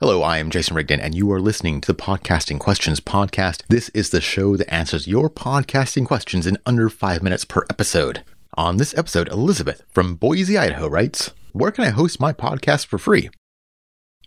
[0.00, 3.62] Hello, I am Jason Rigdon, and you are listening to the Podcasting Questions podcast.
[3.68, 8.24] This is the show that answers your podcasting questions in under five minutes per episode.
[8.54, 12.98] On this episode, Elizabeth from Boise, Idaho writes, Where can I host my podcast for
[12.98, 13.30] free?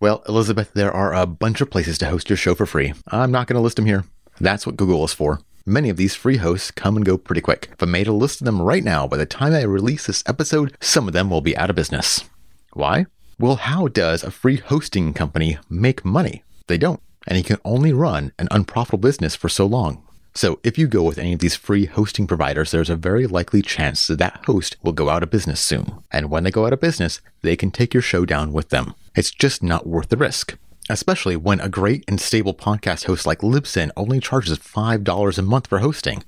[0.00, 2.94] Well, Elizabeth, there are a bunch of places to host your show for free.
[3.08, 4.04] I'm not going to list them here.
[4.40, 5.40] That's what Google is for.
[5.66, 7.68] Many of these free hosts come and go pretty quick.
[7.72, 10.24] If I made a list of them right now, by the time I release this
[10.26, 12.24] episode, some of them will be out of business.
[12.72, 13.04] Why?
[13.40, 16.44] Well, how does a free hosting company make money?
[16.66, 20.02] They don't, and you can only run an unprofitable business for so long.
[20.34, 23.62] So, if you go with any of these free hosting providers, there's a very likely
[23.62, 26.02] chance that that host will go out of business soon.
[26.12, 28.94] And when they go out of business, they can take your show down with them.
[29.16, 30.58] It's just not worth the risk.
[30.90, 35.66] Especially when a great and stable podcast host like Libsyn only charges $5 a month
[35.66, 36.24] for hosting.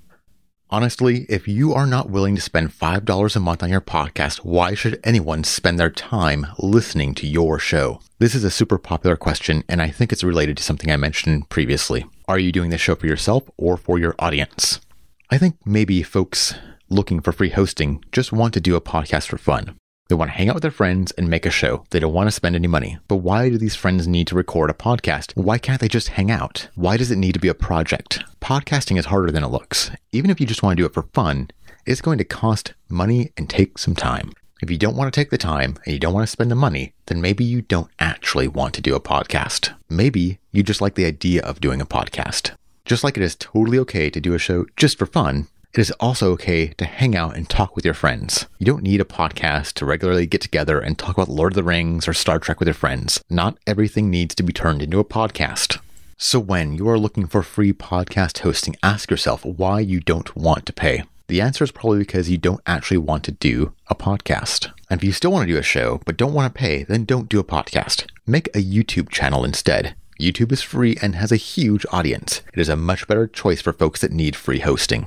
[0.73, 4.73] Honestly, if you are not willing to spend $5 a month on your podcast, why
[4.73, 8.01] should anyone spend their time listening to your show?
[8.19, 11.51] This is a super popular question, and I think it's related to something I mentioned
[11.51, 12.07] previously.
[12.27, 14.81] Are you doing this show for yourself or for your audience?
[15.29, 16.55] I think maybe folks
[16.89, 19.77] looking for free hosting just want to do a podcast for fun.
[20.13, 21.87] They want to hang out with their friends and make a show.
[21.89, 22.99] They don't want to spend any money.
[23.09, 25.35] But why do these friends need to record a podcast?
[25.37, 26.69] Why can't they just hang out?
[26.75, 28.23] Why does it need to be a project?
[28.43, 29.91] Podcasting is harder than it looks.
[30.13, 31.49] Even if you just want to do it for fun,
[31.87, 34.33] it's going to cost money and take some time.
[34.61, 36.57] If you don't want to take the time and you don't want to spend the
[36.57, 39.75] money, then maybe you don't actually want to do a podcast.
[39.89, 42.51] Maybe you just like the idea of doing a podcast.
[42.85, 45.91] Just like it is totally okay to do a show just for fun, it is
[45.93, 48.47] also okay to hang out and talk with your friends.
[48.59, 51.63] You don't need a podcast to regularly get together and talk about Lord of the
[51.63, 53.23] Rings or Star Trek with your friends.
[53.31, 55.81] Not everything needs to be turned into a podcast.
[56.19, 60.67] So, when you are looking for free podcast hosting, ask yourself why you don't want
[60.67, 61.05] to pay.
[61.29, 64.71] The answer is probably because you don't actually want to do a podcast.
[64.91, 67.07] And if you still want to do a show but don't want to pay, then
[67.07, 68.05] don't do a podcast.
[68.27, 69.95] Make a YouTube channel instead.
[70.21, 72.43] YouTube is free and has a huge audience.
[72.53, 75.07] It is a much better choice for folks that need free hosting.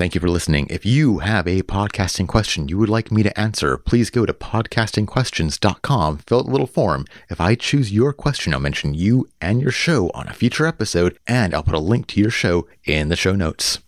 [0.00, 0.66] Thank you for listening.
[0.70, 4.32] If you have a podcasting question you would like me to answer, please go to
[4.32, 7.04] podcastingquestions.com, fill out a little form.
[7.28, 11.18] If I choose your question, I'll mention you and your show on a future episode,
[11.26, 13.80] and I'll put a link to your show in the show notes.